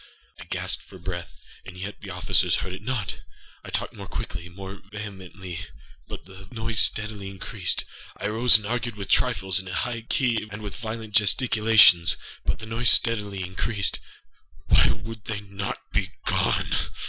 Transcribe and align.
I 0.39 0.45
gasped 0.45 0.81
for 0.83 0.97
breathâand 0.97 1.27
yet 1.75 2.01
the 2.01 2.09
officers 2.09 2.55
heard 2.65 2.73
it 2.73 2.81
not. 2.81 3.19
I 3.63 3.69
talked 3.69 3.93
more 3.93 4.09
quicklyâmore 4.09 4.81
vehemently; 4.91 5.59
but 6.07 6.25
the 6.25 6.47
noise 6.51 6.79
steadily 6.79 7.29
increased. 7.29 7.85
I 8.17 8.25
arose 8.25 8.57
and 8.57 8.65
argued 8.65 8.95
about 8.95 9.09
trifles, 9.09 9.59
in 9.59 9.67
a 9.67 9.75
high 9.75 10.01
key 10.01 10.47
and 10.51 10.63
with 10.63 10.75
violent 10.75 11.13
gesticulations; 11.13 12.17
but 12.43 12.57
the 12.57 12.65
noise 12.65 12.89
steadily 12.89 13.43
increased. 13.43 13.99
Why 14.65 14.87
would 14.87 15.25
they 15.25 15.41
not 15.41 15.77
be 15.93 16.11
gone? 16.25 16.73